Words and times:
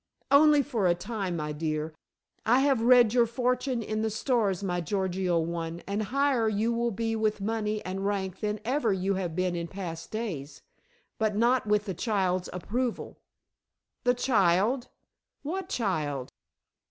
"Only 0.31 0.63
for 0.63 0.87
a 0.87 0.95
time, 0.95 1.35
my 1.35 1.51
dear. 1.51 1.93
I 2.43 2.61
have 2.61 2.81
read 2.81 3.13
your 3.13 3.27
fortune 3.27 3.83
in 3.83 4.01
the 4.01 4.09
stars, 4.09 4.63
my 4.63 4.81
Gorgio 4.81 5.37
one, 5.37 5.83
and 5.85 6.01
higher 6.01 6.49
you 6.49 6.73
will 6.73 6.89
be 6.89 7.15
with 7.15 7.39
money 7.39 7.85
and 7.85 8.03
rank 8.03 8.39
than 8.39 8.59
ever 8.65 8.91
you 8.91 9.13
have 9.13 9.35
been 9.35 9.55
in 9.55 9.67
past 9.67 10.09
days. 10.09 10.63
But 11.19 11.35
not 11.35 11.67
with 11.67 11.85
the 11.85 11.93
child's 11.93 12.49
approval." 12.51 13.19
"The 14.03 14.15
child. 14.15 14.87
What 15.43 15.69
child?" 15.69 16.31